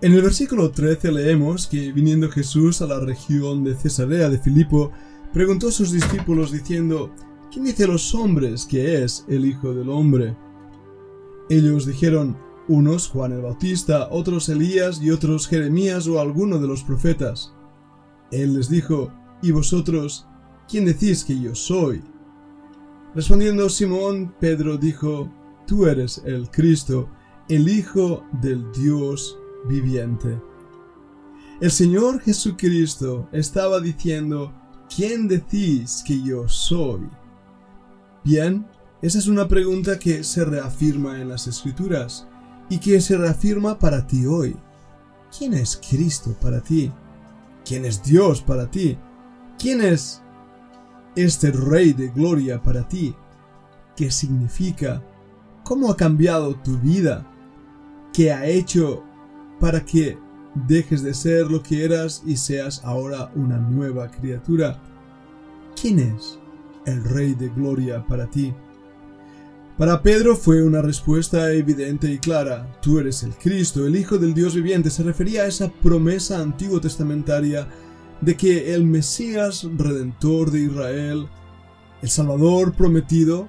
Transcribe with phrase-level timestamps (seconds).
[0.00, 4.90] En el versículo 13 leemos que viniendo Jesús a la región de Cesarea de Filipo,
[5.32, 7.10] preguntó a sus discípulos diciendo,
[7.52, 10.36] ¿quién dice los hombres que es el Hijo del Hombre?
[11.50, 12.36] Ellos dijeron,
[12.68, 17.52] unos Juan el Bautista, otros Elías y otros Jeremías o alguno de los profetas.
[18.30, 19.12] Él les dijo,
[19.42, 20.26] ¿y vosotros
[20.72, 22.02] ¿quién decís que yo soy?
[23.14, 25.30] Respondiendo Simón, Pedro dijo,
[25.66, 27.10] Tú eres el Cristo,
[27.50, 29.38] el Hijo del Dios
[29.68, 30.40] viviente.
[31.60, 34.50] El Señor Jesucristo estaba diciendo,
[34.88, 37.06] ¿quién decís que yo soy?
[38.24, 38.66] Bien,
[39.02, 42.26] esa es una pregunta que se reafirma en las Escrituras
[42.70, 44.56] y que se reafirma para ti hoy.
[45.36, 46.90] ¿Quién es Cristo para ti?
[47.62, 48.96] ¿Quién es Dios para ti?
[49.58, 50.21] ¿Quién es
[51.16, 53.14] este Rey de Gloria para ti?
[53.96, 55.02] ¿Qué significa?
[55.64, 57.26] ¿Cómo ha cambiado tu vida?
[58.12, 59.02] ¿Qué ha hecho
[59.60, 60.18] para que
[60.54, 64.80] dejes de ser lo que eras y seas ahora una nueva criatura?
[65.80, 66.38] ¿Quién es
[66.86, 68.52] el Rey de Gloria para ti?
[69.78, 72.78] Para Pedro fue una respuesta evidente y clara.
[72.82, 74.90] Tú eres el Cristo, el Hijo del Dios viviente.
[74.90, 77.66] Se refería a esa promesa antiguo testamentaria
[78.22, 81.28] de que el Mesías redentor de Israel,
[82.00, 83.48] el Salvador prometido,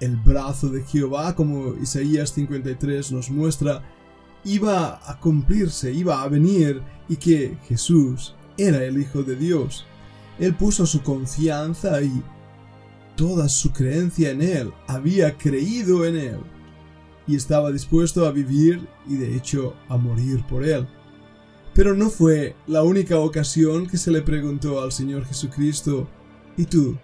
[0.00, 3.82] el brazo de Jehová, como Isaías 53 nos muestra,
[4.44, 9.84] iba a cumplirse, iba a venir y que Jesús era el Hijo de Dios.
[10.38, 12.22] Él puso su confianza y
[13.16, 16.40] toda su creencia en Él, había creído en Él
[17.26, 20.86] y estaba dispuesto a vivir y de hecho a morir por Él.
[21.76, 26.08] Pero no fue la única ocasión que se le preguntó al Señor Jesucristo,
[26.56, 26.96] ¿y tú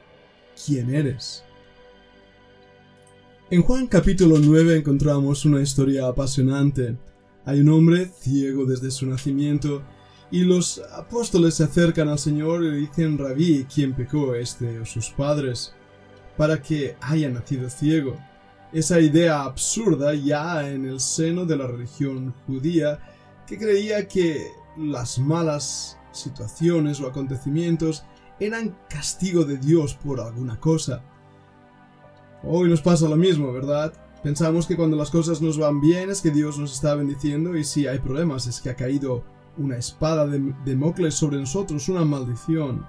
[0.65, 1.45] quién eres?
[3.51, 6.97] En Juan capítulo 9 encontramos una historia apasionante.
[7.45, 9.83] Hay un hombre ciego desde su nacimiento
[10.31, 14.87] y los apóstoles se acercan al Señor y le dicen, Rabí, ¿quién pecó, este o
[14.87, 15.75] sus padres,
[16.39, 18.17] para que haya nacido ciego?
[18.73, 23.01] Esa idea absurda ya en el seno de la religión judía
[23.47, 28.05] que creía que las malas situaciones o acontecimientos
[28.41, 31.03] eran castigo de Dios por alguna cosa.
[32.43, 33.93] Hoy nos pasa lo mismo, ¿verdad?
[34.23, 37.65] Pensamos que cuando las cosas nos van bien es que Dios nos está bendiciendo y
[37.65, 39.25] si hay problemas es que ha caído
[39.59, 42.87] una espada de Democles sobre nosotros, una maldición.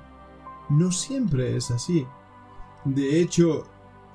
[0.69, 2.05] No siempre es así.
[2.85, 3.65] De hecho,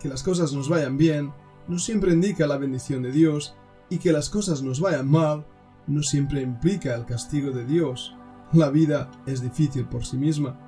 [0.00, 1.32] que las cosas nos vayan bien
[1.69, 3.55] no siempre indica la bendición de Dios
[3.91, 5.47] y que las cosas nos vayan mal
[5.88, 8.14] no siempre implica el castigo de Dios.
[8.52, 10.58] La vida es difícil por sí misma.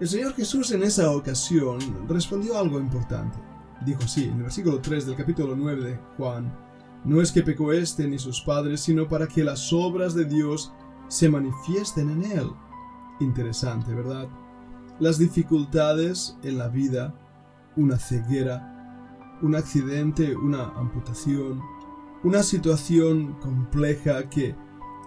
[0.00, 3.38] El Señor Jesús en esa ocasión respondió algo importante.
[3.84, 6.52] Dijo así, en el versículo 3 del capítulo 9 de Juan,
[7.04, 10.72] no es que pecó éste ni sus padres, sino para que las obras de Dios
[11.08, 12.50] se manifiesten en él.
[13.20, 14.28] interesante, ¿verdad?
[14.98, 17.14] Las dificultades en la vida,
[17.76, 21.62] una ceguera, un accidente, una amputación,
[22.24, 24.54] una situación compleja que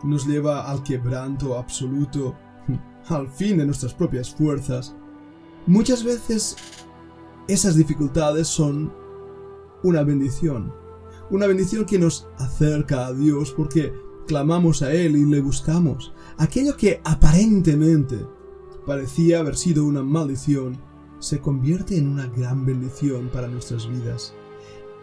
[0.03, 2.35] nos lleva al quebranto absoluto,
[3.07, 4.95] al fin de nuestras propias fuerzas.
[5.65, 6.56] Muchas veces
[7.47, 8.94] esas dificultades son
[9.83, 10.73] una bendición,
[11.29, 13.94] una bendición que nos acerca a Dios porque
[14.27, 16.13] clamamos a Él y le buscamos.
[16.38, 18.25] Aquello que aparentemente
[18.85, 20.77] parecía haber sido una maldición
[21.19, 24.33] se convierte en una gran bendición para nuestras vidas.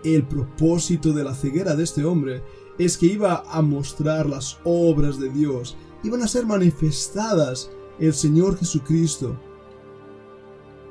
[0.04, 2.42] El propósito de la ceguera de este hombre
[2.78, 8.58] es que iba a mostrar las obras de Dios, iban a ser manifestadas el Señor
[8.58, 9.38] Jesucristo.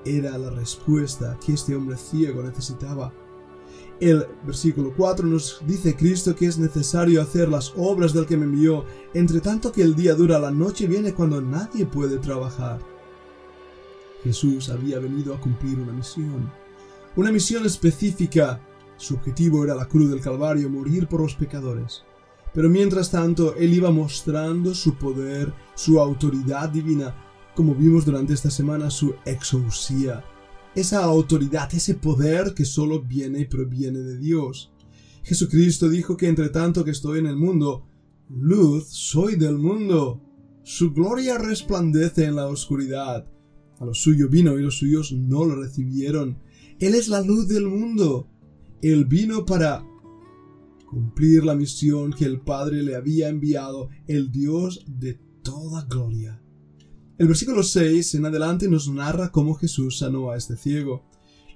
[0.03, 3.13] Era la respuesta que este hombre ciego necesitaba.
[3.99, 8.43] El versículo 4 nos dice Cristo que es necesario hacer las obras del que me
[8.43, 12.79] envió, entre tanto que el día dura, la noche viene cuando nadie puede trabajar.
[14.23, 16.51] Jesús había venido a cumplir una misión,
[17.15, 18.59] una misión específica.
[18.97, 22.03] Su objetivo era la cruz del Calvario, morir por los pecadores.
[22.53, 27.13] Pero mientras tanto, Él iba mostrando su poder, su autoridad divina,
[27.53, 30.24] como vimos durante esta semana, su exousia,
[30.75, 34.71] esa autoridad, ese poder que solo viene y proviene de Dios.
[35.24, 37.88] Jesucristo dijo que entre tanto que estoy en el mundo,
[38.30, 40.21] luz soy del mundo.
[40.63, 43.25] Su gloria resplandece en la oscuridad.
[43.80, 46.38] A los suyos vino y los suyos no lo recibieron.
[46.80, 48.27] Él es la luz del mundo.
[48.85, 49.83] Él vino para
[50.87, 56.39] cumplir la misión que el Padre le había enviado, el Dios de toda gloria.
[57.17, 61.03] El versículo 6 en adelante nos narra cómo Jesús sanó a este ciego.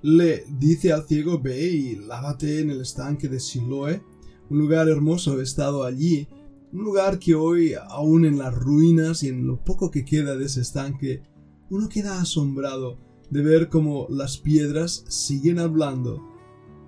[0.01, 4.01] Le dice al ciego, ve y lávate en el estanque de Siloé,
[4.49, 6.27] un lugar hermoso, he estado allí,
[6.73, 10.45] un lugar que hoy, aún en las ruinas y en lo poco que queda de
[10.45, 11.21] ese estanque,
[11.69, 12.97] uno queda asombrado
[13.29, 16.28] de ver cómo las piedras siguen hablando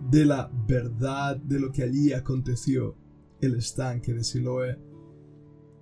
[0.09, 2.95] de la verdad de lo que allí aconteció,
[3.41, 4.79] el estanque de Siloé.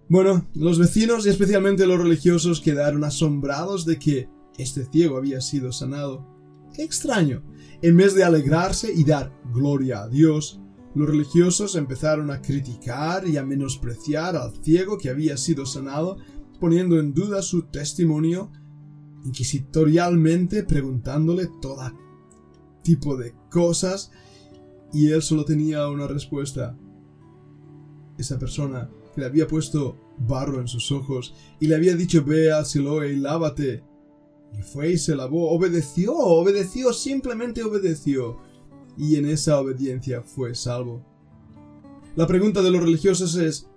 [0.10, 5.72] Bueno, los vecinos y especialmente los religiosos quedaron asombrados de que este ciego había sido
[5.72, 6.26] sanado.
[6.74, 7.44] ¡Qué extraño!
[7.82, 10.60] En vez de alegrarse y dar gloria a Dios,
[10.96, 16.18] los religiosos empezaron a criticar y a menospreciar al ciego que había sido sanado,
[16.60, 18.52] poniendo en duda su testimonio,
[19.24, 21.82] inquisitorialmente preguntándole todo
[22.90, 24.12] tipo de cosas,
[24.92, 26.76] y él solo tenía una respuesta.
[28.18, 32.66] Esa persona le había puesto barro en sus ojos y le había dicho ve a
[32.66, 33.84] Siloé y lávate.
[34.58, 38.40] Y fue y se lavó, obedeció, obedeció, simplemente obedeció.
[38.98, 41.06] Y en esa obediencia fue salvo.
[42.16, 43.70] La pregunta de los religiosos es,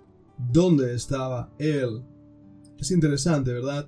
[0.51, 2.03] ¿dónde estaba él?
[2.79, 3.87] Es interesante, ¿verdad?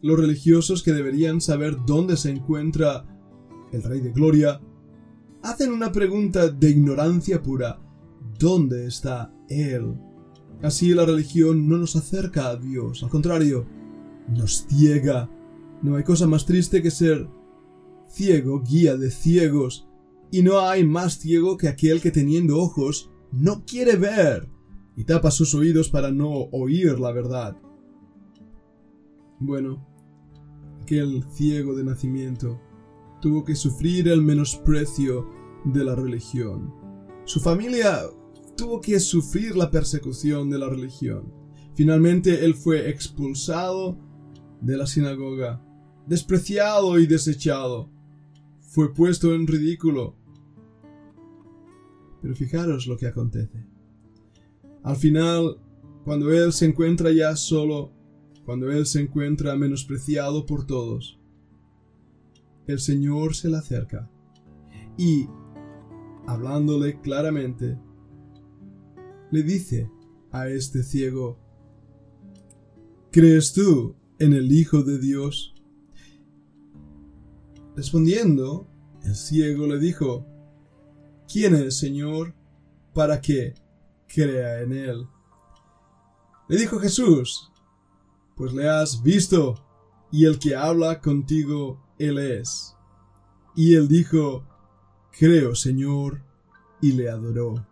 [0.00, 3.04] Los religiosos que deberían saber dónde se encuentra
[3.72, 4.60] el Rey de Gloria,
[5.42, 7.80] hacen una pregunta de ignorancia pura.
[8.38, 9.94] ¿Dónde está Él?
[10.62, 13.66] Así la religión no nos acerca a Dios, al contrario,
[14.28, 15.28] nos ciega.
[15.82, 17.28] No hay cosa más triste que ser
[18.08, 19.88] ciego, guía de ciegos,
[20.30, 24.48] y no hay más ciego que aquel que teniendo ojos no quiere ver
[24.96, 27.56] y tapa sus oídos para no oír la verdad.
[29.38, 29.86] Bueno,
[30.82, 32.60] aquel ciego de nacimiento
[33.20, 35.28] tuvo que sufrir el menosprecio
[35.64, 36.74] de la religión.
[37.24, 38.00] Su familia
[38.56, 41.32] tuvo que sufrir la persecución de la religión.
[41.74, 43.98] Finalmente él fue expulsado
[44.60, 45.62] de la sinagoga,
[46.06, 47.90] despreciado y desechado.
[48.60, 50.16] Fue puesto en ridículo.
[52.20, 53.66] Pero fijaros lo que acontece.
[54.82, 55.58] Al final,
[56.04, 57.92] cuando él se encuentra ya solo,
[58.44, 61.19] cuando él se encuentra menospreciado por todos,
[62.70, 64.10] el Señor se le acerca
[64.96, 65.28] y,
[66.26, 67.78] hablándole claramente,
[69.30, 69.90] le dice
[70.32, 71.38] a este ciego,
[73.10, 75.54] ¿Crees tú en el Hijo de Dios?
[77.76, 78.68] Respondiendo,
[79.04, 80.26] el ciego le dijo,
[81.32, 82.34] ¿Quién es, Señor,
[82.92, 83.54] para que
[84.06, 85.06] crea en él?
[86.48, 87.52] Le dijo Jesús,
[88.36, 89.54] pues le has visto,
[90.10, 92.76] y el que habla contigo, él es.
[93.54, 94.44] Y él dijo,
[95.18, 96.22] Creo, Señor,
[96.80, 97.66] y le adoró.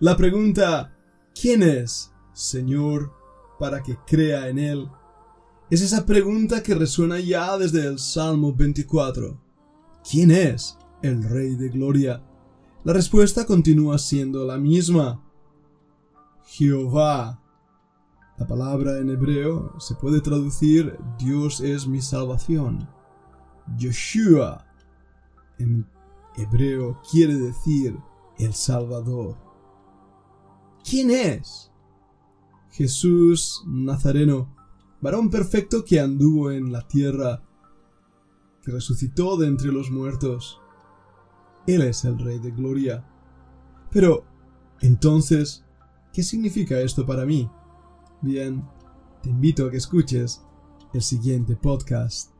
[0.00, 0.94] La pregunta
[1.40, 3.12] ¿quién es, Señor,
[3.58, 4.88] para que crea en Él?
[5.70, 9.40] Es esa pregunta que resuena ya desde el Salmo 24.
[10.08, 12.22] ¿Quién es el Rey de Gloria?
[12.84, 15.22] La respuesta continúa siendo la misma.
[16.44, 17.40] Jehová,
[18.36, 22.88] La palabra en hebreo se puede traducir Dios es mi salvación.
[23.76, 24.66] Yeshua
[25.58, 25.86] en
[26.36, 27.96] hebreo quiere decir
[28.38, 29.36] el Salvador.
[30.88, 31.70] ¿Quién es?
[32.70, 34.54] Jesús Nazareno,
[35.00, 37.42] varón perfecto que anduvo en la tierra,
[38.62, 40.60] que resucitó de entre los muertos.
[41.66, 43.06] Él es el Rey de Gloria.
[43.90, 44.24] Pero,
[44.80, 45.64] entonces,
[46.12, 47.48] ¿qué significa esto para mí?
[48.20, 48.68] Bien,
[49.22, 50.42] te invito a que escuches
[50.92, 52.33] el siguiente podcast.